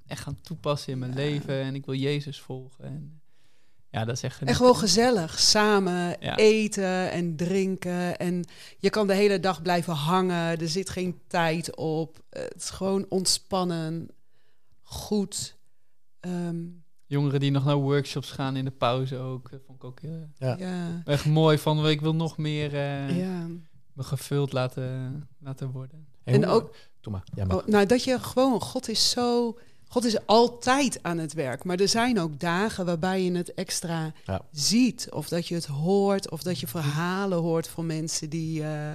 [0.07, 1.17] echt gaan toepassen in mijn Ja.
[1.17, 1.61] leven?
[1.63, 2.85] En ik wil Jezus volgen.
[2.85, 3.20] En,
[3.91, 6.37] ja, dat is echt En gewoon gezellig, samen Ja.
[6.37, 8.19] eten en drinken.
[8.19, 8.45] En
[8.79, 10.61] je kan de hele dag blijven hangen.
[10.61, 12.19] Er zit geen tijd op.
[12.31, 14.09] Het is gewoon ontspannen,
[14.83, 15.57] goed.
[16.21, 16.57] Ehm,
[17.07, 19.51] Jongeren die nog naar workshops gaan in de pauze ook.
[19.51, 20.57] Dat vond ik ook heel, Ja.
[20.59, 21.59] ja, echt mooi.
[21.59, 23.47] Van, ik wil nog meer eh, ja.
[23.93, 26.07] me gevuld laten, laten worden.
[26.25, 27.23] Hey, En ook- Doe maar.
[27.35, 27.57] Ja, maar.
[27.57, 29.59] Oh, nou, dat je gewoon, God is zo.
[29.93, 31.65] God is altijd aan het werk.
[31.65, 34.41] Maar er zijn ook dagen waarbij je het extra Ja.
[34.53, 35.09] ziet.
[35.13, 36.31] Of dat je het hoort.
[36.31, 38.93] Of dat je verhalen hoort van mensen die, eh,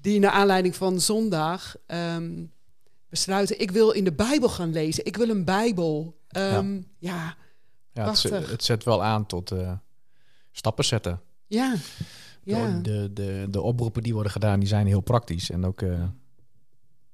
[0.00, 2.44] die naar aanleiding van zondag ehm,
[3.08, 3.60] besluiten.
[3.60, 5.04] Ik wil in de Bijbel gaan lezen.
[5.04, 6.16] Ik wil een Bijbel.
[6.28, 7.36] Ehm, ja.
[7.92, 8.50] ja, het, zet- prachtig.
[8.50, 9.72] het zet wel aan tot eh,
[10.52, 11.20] stappen zetten.
[11.46, 11.74] ja,
[12.42, 12.70] ja.
[12.70, 15.50] De, de, de, de oproepen die worden gedaan, die zijn heel praktisch.
[15.50, 16.02] En ook eh,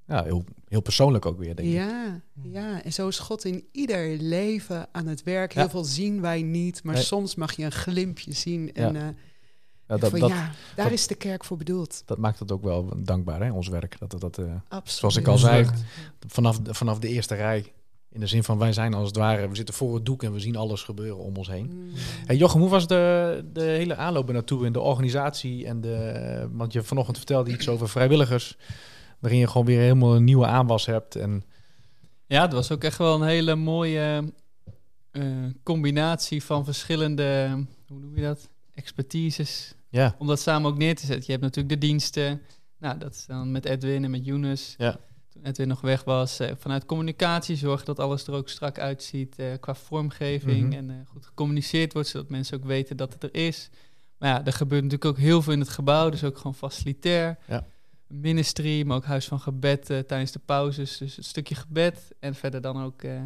[0.07, 1.75] ja, heel, heel persoonlijk ook weer, denk ik.
[1.75, 5.53] Ja, ja, en zo is God in ieder leven aan het werk.
[5.55, 5.71] Heel Ja.
[5.71, 7.03] veel zien wij niet, maar Nee.
[7.03, 8.73] soms mag je een glimpje zien.
[8.73, 9.01] En Ja.
[9.01, 9.07] eh,
[9.89, 12.03] Ja, dat, van, dat, ja, daar dat- is de kerk voor bedoeld.
[12.07, 13.99] dat maakt het ook wel dankbaar, hè, ons werk.
[13.99, 14.91] Dat, dat, dat, eh, Absoluut.
[14.91, 15.67] zoals ik al zei,
[16.29, 17.73] vanaf, de- vanaf de eerste rij.
[18.11, 20.33] In de zin van, wij zijn als het ware, we zitten voor het doek en
[20.33, 21.71] we zien alles gebeuren om ons heen.
[21.73, 21.91] Mm.
[22.27, 25.67] Hey Jochem, hoe was de, de hele aanloop er naartoe en de organisatie?
[25.67, 28.57] En de, want je vanochtend vertelde iets over vrijwilligers,
[29.25, 31.17] waarin je gewoon weer helemaal een nieuwe aanwas hebt.
[31.17, 31.45] En
[32.27, 34.33] Ja, het was ook echt wel een hele mooie
[35.11, 35.23] eh,
[35.63, 37.49] combinatie van verschillende,
[37.89, 39.75] hoe noem je dat, expertises.
[39.89, 41.25] ja, Om dat samen ook neer te zetten.
[41.27, 42.41] Je hebt natuurlijk de diensten.
[42.79, 44.75] Nou, dat is dan met Edwin en met Younes.
[44.79, 44.97] Ja.
[45.29, 46.39] Toen Edwin nog weg was.
[46.41, 50.67] eh, vanuit communicatie zorgen dat alles er ook strak uitziet eh, qua vormgeving.
[50.69, 50.73] Mhm.
[50.91, 53.71] En goed gecommuniceerd wordt, zodat mensen ook weten dat het er is.
[54.19, 56.11] Maar ja, er gebeurt natuurlijk ook heel veel in het gebouw.
[56.11, 57.39] Dus ook gewoon facilitair.
[57.49, 57.67] Ja.
[58.21, 60.99] Ministry, maar ook huis van gebed eh, tijdens de pauzes.
[60.99, 62.13] Dus het stukje gebed.
[62.21, 63.23] En verder dan ook eh,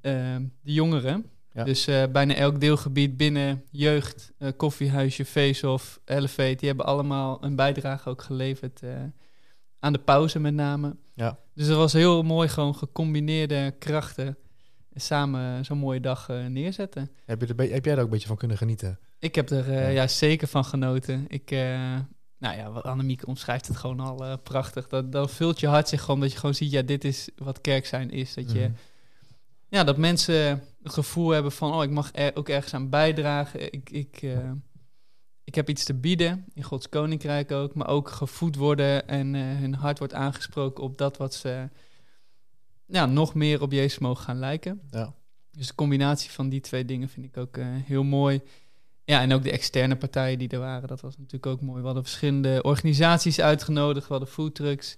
[0.00, 1.24] eh, de jongeren.
[1.52, 1.64] Ja.
[1.64, 7.56] Dus eh, bijna elk deelgebied binnen jeugd, eh, koffiehuisje, face-off, Elevate, die hebben allemaal een
[7.56, 8.82] bijdrage ook geleverd
[9.78, 10.96] aan de pauze met name.
[11.14, 11.38] Ja.
[11.54, 14.36] Dus dat was heel mooi, gewoon gecombineerde krachten
[14.94, 17.10] samen zo'n mooie dag neerzetten.
[17.24, 18.98] heb, je er, heb jij er ook een beetje van kunnen genieten?
[19.18, 19.88] Ik heb er Ja.
[19.88, 20.06] ja.
[20.06, 21.24] zeker van genoten.
[21.28, 21.50] Ik,
[22.40, 24.88] nou ja, wat Annemieke omschrijft het gewoon al eh, prachtig.
[24.88, 27.60] Dat, dan vult je hart zich gewoon dat je gewoon ziet, ja, dit is wat
[27.60, 28.34] kerk zijn is.
[28.34, 28.72] Dat je, Mhm.
[29.68, 33.72] ja, dat mensen het gevoel hebben van, oh, ik mag er ook ergens aan bijdragen.
[33.72, 34.50] Ik, ik, eh,
[35.44, 39.42] ik heb iets te bieden, in Gods koninkrijk ook, maar ook gevoed worden en eh,
[39.42, 41.68] hun hart wordt aangesproken op dat wat ze
[42.86, 44.80] ja, nog meer op Jezus mogen gaan lijken.
[44.90, 45.14] Ja.
[45.52, 48.40] Dus de combinatie van die twee dingen vind ik ook heel mooi.
[49.10, 51.78] Ja, en ook de externe partijen die er waren, dat was natuurlijk ook mooi.
[51.80, 54.96] We hadden verschillende organisaties uitgenodigd, we hadden foodtrucks.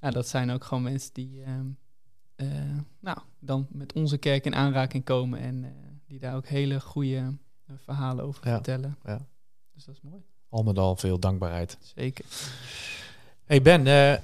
[0.00, 1.66] Ja, dat zijn ook gewoon mensen die ehm,
[2.36, 2.46] eh,
[3.00, 5.70] nou, dan met onze kerk in aanraking komen en eh,
[6.06, 7.16] die daar ook hele goede
[7.66, 8.96] eh, verhalen over Ja, vertellen.
[9.04, 9.26] ja.
[9.74, 10.22] Dus dat is mooi.
[10.48, 11.78] Al met al veel dankbaarheid.
[11.94, 12.24] Zeker.
[13.44, 14.18] Hey Ben, eh,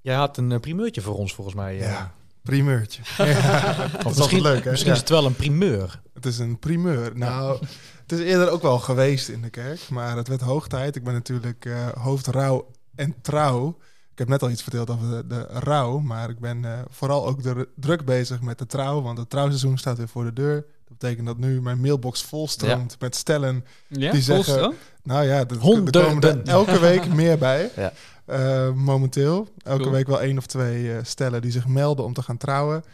[0.00, 1.74] jij had een primeurtje voor ons volgens mij.
[1.80, 1.90] eh.
[1.90, 2.14] Ja,
[2.48, 3.02] primeurtje.
[4.02, 4.70] Dat is altijd leuk, hè?
[4.70, 4.96] misschien Ja.
[4.96, 6.00] is het wel een primeur.
[6.14, 7.10] Het is een primeur.
[7.14, 7.58] Nou,
[8.02, 10.96] het is eerder ook wel geweest in de kerk, maar het werd hoog tijd.
[10.96, 13.76] Ik ben natuurlijk eh hoofd rouw en trouw.
[14.12, 17.26] Ik heb net al iets verteld over de, de rouw, maar ik ben eh, vooral
[17.26, 20.54] ook de, druk bezig met de trouw, want het trouwseizoen staat weer voor de deur.
[20.88, 23.64] Dat betekent dat nu mijn mailbox volstroomt met stellen.
[23.88, 24.74] Ja, Die zeggen- Volstroom?
[25.02, 26.02] Nou ja, Honderden.
[26.04, 27.70] komen er elke week meer bij.
[27.76, 27.92] Ja.
[28.28, 29.48] Eh, momenteel.
[29.62, 29.94] Elke Cool.
[29.94, 32.84] week wel één of twee eh, stellen die zich melden om te gaan trouwen.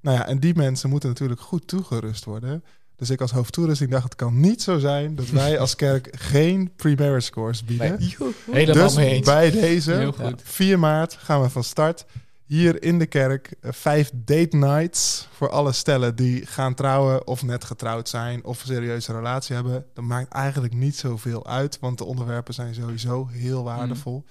[0.00, 2.64] Nou ja, en die mensen moeten natuurlijk goed toegerust worden.
[2.96, 6.72] Dus ik als hoofdtoerusting dacht, het kan niet zo zijn dat wij als kerk geen
[6.76, 7.98] pre-marriage course bieden.
[8.50, 9.26] Helemaal dus mee eens.
[9.26, 10.40] bij deze, Heel goed.
[10.44, 12.04] 4 maart gaan we van start.
[12.46, 17.42] Hier in de kerk eh, vijf date nights voor alle stellen die gaan trouwen of
[17.42, 19.84] net getrouwd zijn of een serieuze relatie hebben.
[19.94, 24.24] Dat maakt eigenlijk niet zoveel uit, want de onderwerpen zijn sowieso heel waardevol.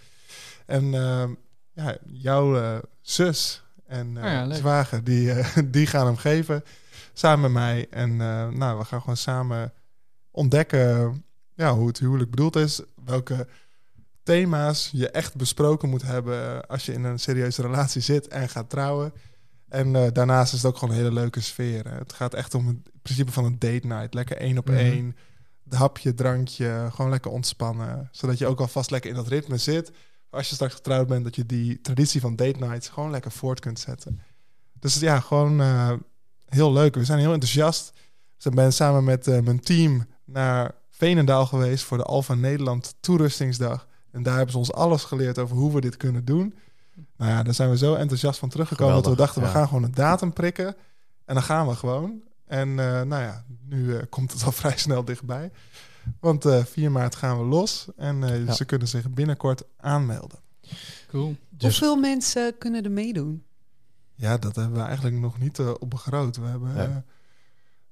[0.68, 1.34] En ehm,
[1.74, 6.64] ja, jouw eh, zus en eh Oh ja, zwager, die, eh, die gaan hem geven
[7.14, 7.88] samen met mij.
[7.90, 8.16] En
[8.58, 9.74] nou, we gaan gewoon samen
[10.32, 12.82] ontdekken ja, hoe het huwelijk bedoeld is.
[13.06, 13.48] Welke
[14.24, 18.70] thema's je echt besproken moet hebben als je in een serieuze relatie zit en gaat
[18.70, 19.14] trouwen.
[19.70, 21.90] En daarnaast is het ook gewoon een hele leuke sfeer.
[21.90, 21.98] hè.
[21.98, 24.14] Het gaat echt om het principe van een date night.
[24.14, 24.78] Lekker één op Mhm.
[24.78, 25.16] één.
[25.70, 28.10] Hapje, drankje, gewoon lekker ontspannen.
[28.12, 29.92] Zodat je ook alvast lekker in dat ritme zit.
[30.30, 33.60] Als je straks getrouwd bent, dat je die traditie van date nights gewoon lekker voort
[33.60, 34.22] kunt zetten.
[34.80, 35.94] Dus ja, gewoon eh,
[36.46, 36.96] heel leuk.
[36.96, 37.94] We zijn heel enthousiast.
[38.36, 42.96] Dus ik ben samen met eh, mijn team naar Veenendaal geweest voor de Alfa Nederland
[43.00, 43.88] Toerustingsdag.
[44.12, 46.56] En daar hebben ze ons alles geleerd over hoe we dit kunnen doen.
[47.18, 49.84] Nou ja, daar zijn we zo enthousiast van teruggekomen dat we dachten, we gaan gewoon
[49.84, 50.76] een datum prikken.
[51.26, 52.22] En dan gaan we gewoon.
[52.46, 55.52] En eh, nou ja, nu komt het al vrij snel dichtbij.
[56.20, 57.88] Want eh 4 maart gaan we los.
[57.98, 58.54] En eh, Ja.
[58.54, 60.40] ze kunnen zich binnenkort aanmelden.
[61.08, 61.36] Cool.
[61.50, 63.44] Dus- Hoeveel mensen kunnen er meedoen?
[64.16, 66.38] Ja, dat hebben we eigenlijk nog niet eh, op begroot.
[66.38, 67.04] We hebben, Ja.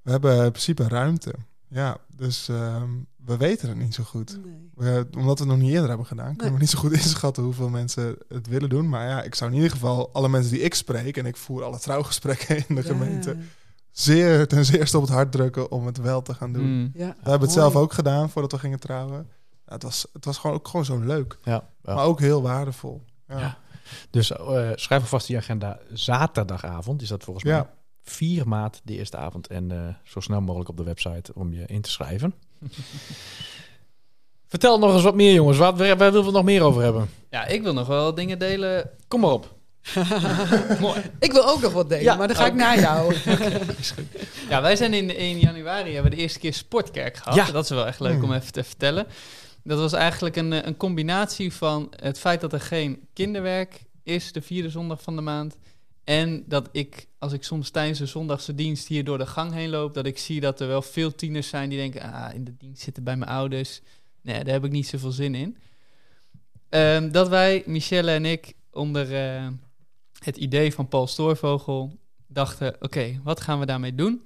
[0.01, 1.33] we hebben in principe ruimte.
[1.67, 2.89] Ja, dus ehm,
[3.25, 4.39] we weten het niet zo goed.
[4.45, 4.69] Nee.
[4.75, 6.53] We, omdat we het nog niet eerder hebben gedaan, kunnen Nee.
[6.53, 8.89] we niet zo goed inschatten hoeveel mensen het willen doen.
[8.89, 11.63] Maar ja, ik zou in ieder geval alle mensen die ik spreek, en ik voer
[11.63, 12.87] alle trouwgesprekken in de Ja.
[12.87, 13.37] gemeente,
[13.95, 16.77] zeer ten zeerste op het hart drukken om het wel te gaan doen.
[16.77, 16.91] Mm.
[16.93, 17.15] Ja.
[17.23, 19.27] We hebben het zelf ook gedaan voordat we gingen trouwen.
[19.65, 21.95] Ja, het, was, het was gewoon ook gewoon zo leuk, Ja, ja.
[21.95, 23.01] maar ook heel waardevol.
[23.27, 23.39] Ja.
[23.39, 23.57] Ja.
[24.09, 25.79] Dus eh, schrijf alvast die agenda.
[25.93, 27.53] Zaterdagavond is dat volgens mij.
[27.53, 27.73] Ja.
[28.01, 29.47] 4 maart de eerste avond.
[29.47, 32.33] En eh, zo snel mogelijk op de website om je in te schrijven.
[34.47, 35.57] Vertel nog eens wat meer, jongens.
[35.57, 37.09] Wat, waar, waar willen we het nog meer over hebben?
[37.29, 38.89] Ja, ik wil nog wel dingen delen.
[39.07, 39.55] Kom maar op.
[40.79, 41.01] Mooi.
[41.19, 42.15] Ik wil ook nog wat delen, Ja.
[42.15, 42.57] maar dan ga ik Oh.
[42.57, 43.15] naar jou.
[44.49, 47.35] Ja, wij zijn in, in januari hebben we de eerste keer Sportkerk gehad.
[47.35, 47.51] Ja.
[47.51, 48.23] Dat is wel echt leuk Hmm.
[48.23, 49.07] om even te vertellen.
[49.63, 54.31] Dat was eigenlijk een, eh, een combinatie van het feit dat er geen kinderwerk is,
[54.31, 55.57] de vierde zondag van de maand.
[56.03, 59.69] En dat ik, als ik soms tijdens de zondagse dienst hier door de gang heen
[59.69, 62.53] loop, dat ik zie dat er wel veel tieners zijn die denken, ah, in de
[62.57, 63.81] dienst zitten bij mijn ouders.
[64.21, 65.57] Nee, daar heb ik niet zoveel zin in.
[66.69, 69.47] Ehm, dat wij, Michelle en ik, onder eh,
[70.25, 74.21] het idee van Paul Stoorvogel dachten, oké, wat gaan we daarmee doen?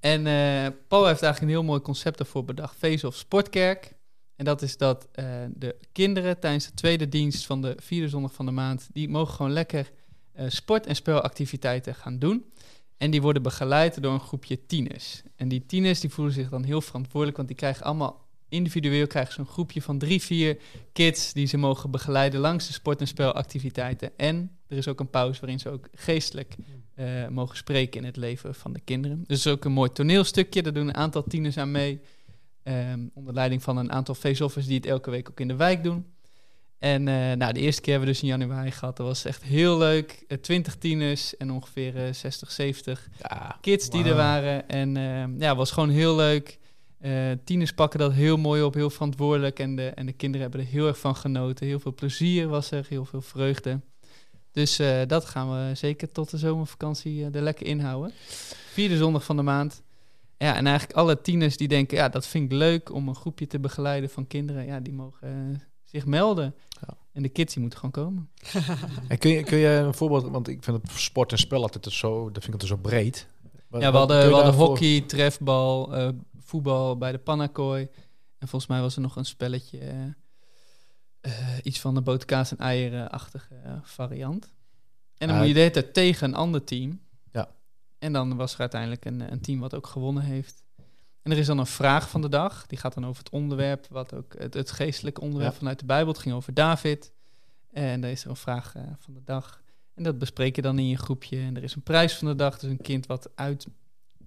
[0.00, 3.94] En eh, Paul heeft eigenlijk een heel mooi concept ervoor bedacht, Face of Sportkerk.
[4.36, 5.24] En dat is dat eh,
[5.54, 9.34] de kinderen tijdens de tweede dienst van de vierde zondag van de maand, die mogen
[9.34, 9.90] gewoon lekker
[10.32, 12.44] eh, sport- en spelactiviteiten gaan doen.
[12.96, 15.22] En die worden begeleid door een groepje tieners.
[15.36, 19.32] En die tieners die voelen zich dan heel verantwoordelijk, want die krijgen allemaal individueel krijgen
[19.34, 20.56] ze een groepje van drie, vier
[20.92, 24.10] kids die ze mogen begeleiden langs de sport- en spelactiviteiten.
[24.16, 26.54] En er is ook een pauze waarin ze ook geestelijk
[26.94, 29.24] eh, mogen spreken in het leven van de kinderen.
[29.26, 30.62] Dus is ook een mooi toneelstukje.
[30.62, 32.00] Daar doen een aantal tieners aan mee.
[32.62, 35.82] ehm, onder leiding van een aantal face-offers die het elke week ook in de wijk
[35.82, 36.06] doen.
[36.78, 38.96] En eh, nou, de eerste keer hebben we dus in januari gehad.
[38.96, 40.24] Dat was echt heel leuk.
[40.28, 44.68] Eh, Twintig tieners en ongeveer eh, 60, 70 Ja, kids die er waren.
[44.68, 46.58] En ehm, ja, was gewoon heel leuk.
[47.02, 49.58] Eh, tieners pakken dat heel mooi op, heel verantwoordelijk.
[49.58, 51.66] En de, en de kinderen hebben er heel erg van genoten.
[51.66, 53.80] Heel veel plezier was er, heel veel vreugde.
[54.52, 58.12] Dus eh, dat gaan we zeker tot de zomervakantie uh, er lekker inhouden.
[58.72, 59.82] Vierde zondag van de maand.
[60.38, 63.46] Ja, en eigenlijk alle tieners die denken, ja, dat vind ik leuk om een groepje
[63.46, 64.66] te begeleiden van kinderen.
[64.66, 66.54] Ja, die mogen zich melden.
[66.80, 66.96] Ja.
[67.12, 68.28] En de kids die moeten gewoon komen.
[69.08, 71.84] En kun je, kun je een voorbeeld, want ik vind het sport en spel altijd
[71.84, 73.26] zo, dat vind ik altijd zo breed.
[73.70, 76.08] Ja, we hadden, we hadden daarvoor- hockey, trefbal, eh,
[76.52, 77.88] voetbal bij de Pannakooi.
[78.38, 80.14] En volgens mij was er nog een spelletje,
[81.20, 84.52] eh, iets van de boterkaas en eieren-achtige variant.
[85.16, 87.00] En dan moet je de hele tijd tegen een ander team.
[87.32, 87.48] Ja.
[87.98, 90.64] En dan was er uiteindelijk een, een team wat ook gewonnen heeft.
[91.22, 92.66] En er is dan een vraag van de dag.
[92.66, 95.58] Die gaat dan over het onderwerp, wat ook het, het geestelijke onderwerp Ja.
[95.58, 96.12] vanuit de Bijbel.
[96.12, 97.12] Het ging over David.
[97.70, 99.62] En daar is er een vraag eh, van de dag.
[99.94, 101.38] En dat bespreek je dan in je groepje.
[101.38, 102.58] En er is een prijs van de dag.
[102.58, 103.66] Dus een kind wat uit,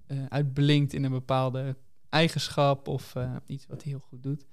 [0.06, 1.76] eh, uitblinkt in een bepaalde
[2.16, 4.46] eigenschap of eh, iets wat hij heel goed doet.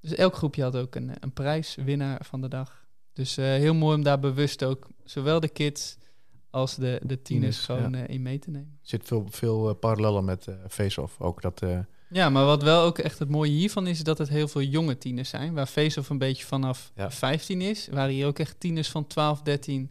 [0.00, 2.86] Dus elk groepje had ook een, een prijswinnaar van de dag.
[3.12, 5.96] Dus eh, heel mooi om daar bewust ook zowel de kids
[6.50, 8.78] als de, de tieners gewoon eh, in mee te nemen.
[8.82, 11.20] Er zit veel, veel eh, parallellen met eh, Face-Off.
[11.20, 11.78] Ook dat, eh,
[12.10, 14.98] Ja, maar wat wel ook echt het mooie hiervan is, dat het heel veel jonge
[14.98, 15.54] tieners zijn.
[15.54, 17.10] Waar Face-Off een beetje vanaf Ja.
[17.10, 17.88] 15 is.
[17.88, 19.90] Waren hier ook echt tieners van 12, 13.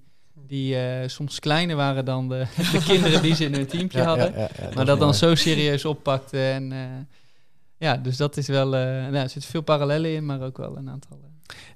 [0.53, 4.05] Die eh, soms kleiner waren dan de, de kinderen die ze in hun teampje ja,
[4.05, 4.31] hadden.
[4.31, 6.39] ja, ja, ja, maar dat dan zo serieus oppakte.
[6.39, 6.79] En eh,
[7.77, 8.75] ja, dus dat is wel.
[8.75, 11.19] eh nou, er zitten veel parallellen in, maar ook wel een aantal.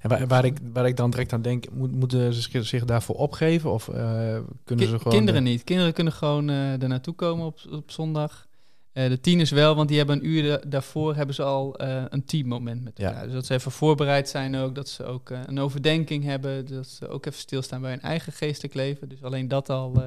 [0.00, 3.16] En waar, waar, ik, waar ik dan direct aan denk, moet, moeten ze zich- daarvoor
[3.16, 3.72] opgeven?
[3.72, 5.12] Of kunnen Ki- ze gewoon...
[5.12, 5.64] Kinderen niet.
[5.64, 8.46] Kinderen kunnen gewoon er naartoe komen op, op zondag.
[8.98, 12.02] Eh, de tieners wel, want die hebben een uur da- daarvoor hebben ze al eh,
[12.08, 13.06] een teammoment met Ja.
[13.08, 13.24] elkaar.
[13.24, 16.86] Dus dat ze even voorbereid zijn ook, dat ze ook eh, een overdenking hebben, dat
[16.86, 19.08] ze ook even stilstaan bij hun eigen geestelijk leven.
[19.08, 20.02] Dus alleen dat al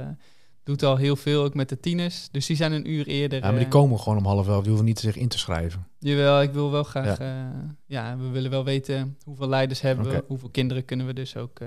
[0.64, 2.30] doet al heel veel, ook met de tieners.
[2.32, 3.40] Dus die zijn een uur eerder.
[3.40, 4.60] Ja, maar die komen gewoon om half elf.
[4.60, 5.88] Die hoeven niet zich in te schrijven.
[6.00, 7.18] Jawel, ik wil wel graag.
[7.20, 7.76] Ja.
[7.86, 11.60] ja, we willen wel weten hoeveel leiders hebben we, hoeveel kinderen kunnen we dus ook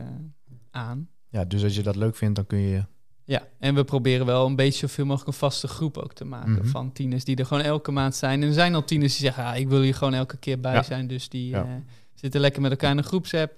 [0.71, 1.09] aan.
[1.29, 2.85] Ja, dus als je dat leuk vindt, dan kun je...
[3.27, 6.53] Ja, en we proberen wel een beetje zoveel mogelijk een vaste groep ook te maken
[6.53, 6.67] Mhm.
[6.67, 8.43] van tieners die er gewoon elke maand zijn.
[8.43, 10.73] En er zijn al tieners die zeggen, ah, ik wil hier gewoon elke keer bij
[10.75, 10.83] Ja.
[10.83, 11.07] zijn.
[11.07, 11.63] Dus die Ja.
[11.63, 11.69] eh,
[12.15, 13.53] zitten lekker met elkaar in een groepsapp.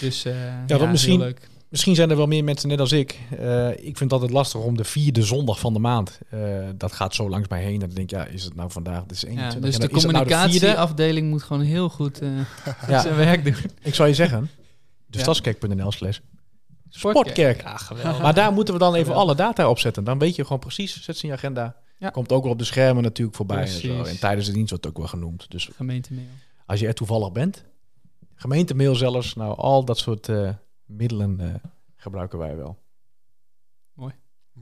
[0.00, 1.48] Dus eh ja, dat heel misschien- leuk.
[1.68, 3.18] Misschien zijn er wel meer mensen net als ik.
[3.38, 6.18] Eh, ik vind het altijd lastig om de vierde zondag van de maand.
[6.30, 6.40] eh,
[6.76, 7.72] dat gaat zo langs mij heen.
[7.72, 9.02] En dan denk ik, ja, is het nou vandaag?
[9.02, 9.60] Het is Ja, 21.
[9.60, 12.28] dus En de dan is het nou de communicatieafdeling moet gewoon heel goed eh,
[12.88, 13.54] Ja, zijn werk doen.
[13.82, 14.50] ik zou je zeggen,
[15.06, 16.14] de Ja.
[16.98, 17.62] Sportkerk.
[17.62, 18.22] Ja, geweldig.
[18.22, 19.28] Maar daar moeten we dan even Geweldig.
[19.28, 20.04] alle data op zetten.
[20.04, 21.76] Dan weet je gewoon precies, zet ze in je agenda.
[21.98, 22.10] Ja.
[22.10, 23.60] Komt ook wel op de schermen natuurlijk voorbij.
[23.60, 24.02] En, zo.
[24.02, 25.50] En tijdens de dienst wordt het ook wel genoemd.
[25.50, 26.26] Dus Gemeentemail.
[26.66, 27.64] als je er toevallig bent,
[28.34, 30.48] gemeentemail zelfs, nou al dat soort eh,
[30.84, 31.54] middelen eh,
[31.96, 32.78] gebruiken wij wel.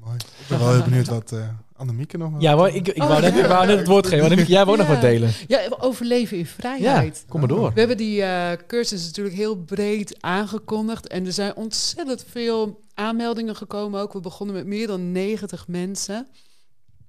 [0.04, 0.16] Mooi.
[0.16, 2.32] Ik ben wel heel benieuwd wat eh Annemieke nog...
[2.38, 3.40] Ja, maar ik, ik, Oh, wou, net, ja.
[3.40, 4.44] ik wou net het woord geven.
[4.46, 4.92] Jij wou ook nog Ja.
[4.92, 5.32] wat delen.
[5.46, 7.24] Ja, overleven in Ja, vrijheid.
[7.28, 7.72] kom maar door.
[7.72, 11.06] We hebben die eh, cursus natuurlijk heel breed aangekondigd.
[11.08, 14.12] En er zijn ontzettend veel aanmeldingen gekomen ook.
[14.12, 16.26] We begonnen met meer dan 90 mensen.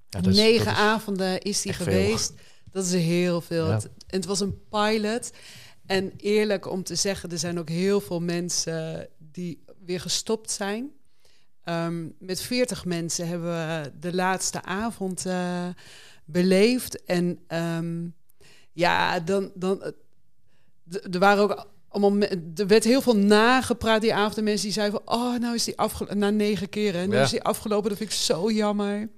[0.08, 1.84] Ja, Negen is- avonden is die veel.
[1.84, 2.32] geweest.
[2.70, 3.66] Dat is heel veel.
[3.66, 3.74] Ja.
[4.06, 5.30] En het was een pilot.
[5.86, 10.90] En eerlijk om te zeggen, er zijn ook heel veel mensen die weer gestopt zijn.
[11.64, 15.66] Ehm, met 40 mensen hebben we de laatste avond eh,
[16.24, 17.04] beleefd.
[17.04, 18.06] En ehm,
[18.72, 19.50] ja, dan.
[19.54, 19.90] dan eh,
[21.12, 22.28] er waren ook allemaal.
[22.56, 24.34] Er werd heel veel nagepraat die avond.
[24.34, 25.16] De mensen die zeiden van.
[25.18, 26.18] Oh, nou is die afgelopen.
[26.18, 27.00] Na negen keren.
[27.00, 27.22] En nu Ja.
[27.22, 27.88] is die afgelopen.
[27.88, 29.08] Dat vind ik zo jammer.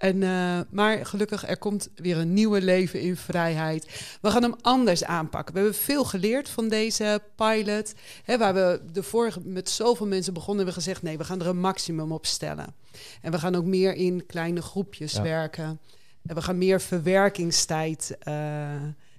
[0.00, 4.02] En, eh, maar gelukkig, er komt weer een nieuwe leven in vrijheid.
[4.20, 5.54] We gaan hem anders aanpakken.
[5.54, 7.94] We hebben veel geleerd van deze pilot.
[8.24, 11.40] Hè, waar we de vorige met zoveel mensen begonnen, hebben we gezegd: nee, we gaan
[11.40, 12.74] er een maximum op stellen.
[13.22, 15.22] En we gaan ook meer in kleine groepjes Ja.
[15.22, 15.80] werken.
[16.26, 18.34] En we gaan meer verwerkingstijd eh,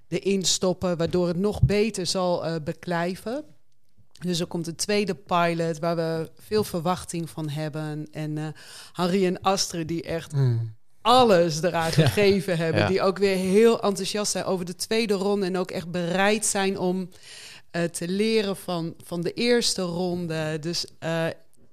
[0.07, 3.43] erin stoppen, waardoor het nog beter zal eh, beklijven.
[4.25, 8.07] Dus er komt een tweede pilot waar we veel verwachting van hebben.
[8.11, 8.45] En eh
[8.91, 10.75] Harry en Astrid die echt Mm.
[11.01, 12.81] alles eraan gegeven hebben.
[12.81, 12.87] Ja.
[12.87, 15.45] Die ook weer heel enthousiast zijn over de tweede ronde.
[15.45, 17.09] En ook echt bereid zijn om
[17.71, 20.57] eh, te leren van, van de eerste ronde.
[20.59, 21.25] Dus eh,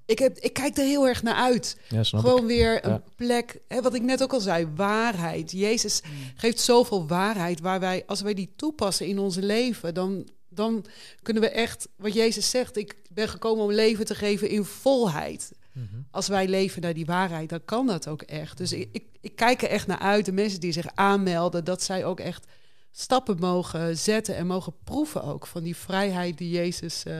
[0.05, 1.77] ik, heb, ik kijk er heel erg naar uit.
[1.89, 2.27] Ja, snap ik.
[2.29, 3.03] Gewoon weer een Ja.
[3.15, 5.51] plek, hè, wat ik net ook al zei, waarheid.
[5.51, 6.01] Jezus
[6.35, 10.29] geeft zoveel waarheid waar wij, als wij die toepassen in ons leven, dan,
[10.59, 10.85] dan
[11.21, 15.51] kunnen we echt, wat Jezus zegt, ik ben gekomen om leven te geven in volheid.
[15.71, 15.85] Mhm.
[16.11, 18.57] Als wij leven naar die waarheid, dan kan dat ook echt.
[18.57, 21.83] Dus ik, ik, ik kijk er echt naar uit, de mensen die zich aanmelden, dat
[21.83, 22.45] zij ook echt
[22.91, 27.15] stappen mogen zetten en mogen proeven ook van die vrijheid die Jezus eh,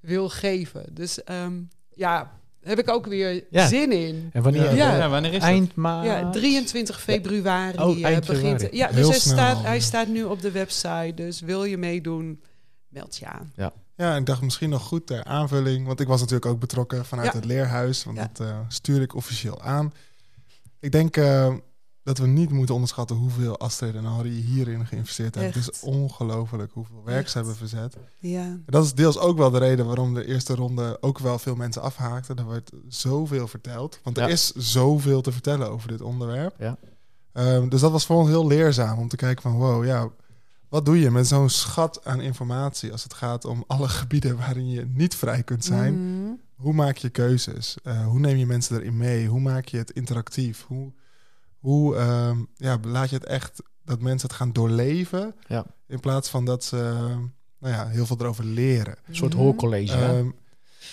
[0.00, 0.84] wil geven.
[0.90, 1.60] Dus ehm,
[1.94, 3.66] ja, heb ik ook weer Ja.
[3.68, 4.30] zin in.
[4.32, 4.74] En wanneer?
[4.74, 4.96] Ja.
[4.96, 5.42] Ja, wanneer is?
[5.42, 6.06] Eind maart.
[6.06, 8.60] Ja, 23 februari Oh, eh, eind begint.
[8.60, 8.76] februari.
[8.76, 11.12] Ja, dus hij staat, hij staat nu op de website.
[11.14, 12.40] Dus wil je meedoen,
[12.88, 13.52] meld je aan.
[13.96, 17.26] Ja, ik dacht misschien nog goed ter aanvulling, want ik was natuurlijk ook betrokken vanuit
[17.32, 17.34] Ja.
[17.38, 18.30] het leerhuis, want Ja.
[18.32, 19.92] dat eh, stuur ik officieel aan.
[20.80, 21.54] Ik denk eh,
[22.02, 25.52] dat we niet moeten onderschatten hoeveel Astrid en Harry hierin geïnvesteerd hebben.
[25.62, 27.30] Het is ongelooflijk hoeveel werk Echt.
[27.30, 27.96] ze hebben verzet.
[28.18, 28.40] Ja.
[28.42, 31.54] En dat is deels ook wel de reden waarom de eerste ronde ook wel veel
[31.54, 32.36] mensen afhaakten.
[32.36, 34.28] Er werd zoveel verteld, want er Ja.
[34.32, 36.54] is zoveel te vertellen over dit onderwerp.
[36.58, 36.76] Ja.
[37.32, 40.08] Ehm, dus dat was voor ons heel leerzaam om te kijken van wow, ja,
[40.68, 44.68] wat doe je met zo'n schat aan informatie als het gaat om alle gebieden waarin
[44.70, 45.94] je niet vrij kunt zijn?
[46.22, 46.32] Mhm.
[46.54, 47.76] Hoe maak je keuzes?
[47.82, 49.26] Eh, hoe neem je mensen erin mee?
[49.26, 50.64] Hoe maak je het interactief?
[50.66, 50.92] Hoe,
[51.58, 55.64] hoe ehm, ja, laat je het echt dat mensen het gaan doorleven Ja.
[55.86, 56.76] in plaats van dat ze
[57.58, 58.96] nou ja, heel veel erover leren?
[59.06, 59.96] Een soort hoorcollege.
[59.96, 60.24] hè?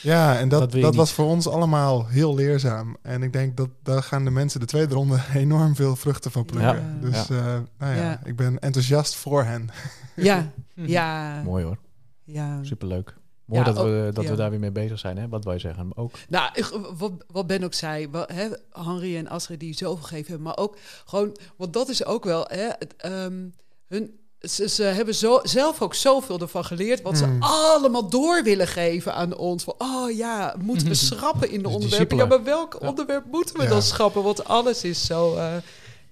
[0.02, 2.98] Ja, en Dat dat, was voor ons allemaal heel leerzaam.
[3.02, 6.46] En ik denk dat daar gaan de mensen de tweede ronde enorm veel vruchten van
[6.46, 6.76] plukken.
[7.02, 7.10] Ja.
[7.10, 7.46] Dus eh,
[7.78, 8.20] nou ja, Ja.
[8.24, 9.70] ik ben enthousiast voor hen.
[10.16, 11.78] Ja, ja, Mooi hoor.
[12.24, 12.60] ja.
[12.64, 13.16] Superleuk.
[13.46, 14.30] Mooi Ja, dat, we, dat ja.
[14.30, 15.18] we daar weer mee bezig zijn.
[15.18, 15.28] Hè?
[15.28, 15.98] Wat wij zeggen.
[15.98, 16.12] Ook.
[16.30, 20.28] Nou, ik- wat, wat Ben ook zei, wat, hè, Henri en Astrid die zoveel gegeven
[20.28, 23.44] hebben, maar ook gewoon, want dat is ook wel, hè, het, ehm,
[23.88, 27.41] hun, ze, ze hebben zo, zelf ook zoveel ervan geleerd, wat ze Mm.
[27.43, 29.63] allemaal door willen geven aan ons.
[29.63, 32.17] Van, oh ja, moeten we schrappen in de Dus onderwerpen?
[32.17, 32.88] Ja, maar welk Ja.
[32.88, 33.69] onderwerp moeten we Ja.
[33.69, 34.24] dan schrappen?
[34.24, 35.54] Want alles is zo, eh,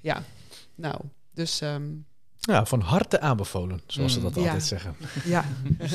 [0.02, 0.24] ja,
[0.76, 0.96] nou,
[1.34, 1.84] dus ehm,
[2.40, 3.82] Ja, van harte aanbevolen.
[3.88, 4.24] Zoals ze Mm.
[4.24, 4.42] dat Ja.
[4.42, 4.96] altijd zeggen.
[5.26, 5.46] ja,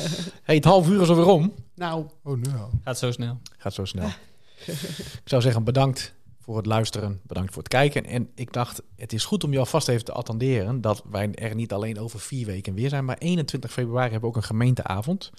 [0.43, 1.53] Hey, het half uur is alweer om.
[1.75, 2.69] nou, Oh, nu al.
[2.83, 3.39] Gaat zo snel.
[3.57, 4.09] Gaat zo snel.
[4.65, 6.13] ik zou zeggen bedankt
[6.49, 7.21] voor het luisteren.
[7.23, 8.05] Bedankt voor het kijken.
[8.05, 10.81] En ik dacht, het is goed om je alvast even te attenderen...
[10.81, 13.05] dat wij er niet alleen over vier weken weer zijn...
[13.05, 15.29] maar 21 februari hebben we ook een gemeenteavond.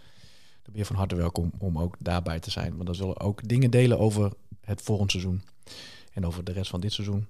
[0.62, 2.72] Dan ben je van harte welkom om ook daarbij te zijn.
[2.72, 5.42] Want dan zullen we ook dingen delen over het volgend seizoen.
[6.12, 7.26] En over de rest van dit seizoen.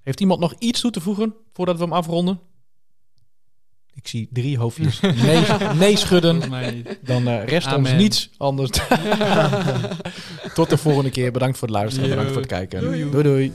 [0.00, 2.40] Heeft iemand nog iets toe te voegen voordat we hem afronden?
[4.02, 5.00] Ik zie drie hoofdjes.
[5.00, 5.44] Nee,
[5.78, 6.40] nee schudden.
[7.00, 8.70] Dan eh, rest ons niets anders.
[10.54, 11.32] Tot de volgende keer.
[11.32, 12.08] Bedankt voor het luisteren.
[12.08, 12.14] Yo.
[12.14, 12.80] Bedankt voor het kijken.
[12.80, 13.10] Doei.
[13.10, 13.22] doei.
[13.22, 13.22] doei.
[13.22, 13.52] Doei.